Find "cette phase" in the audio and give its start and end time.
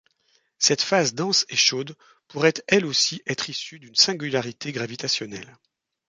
0.57-1.13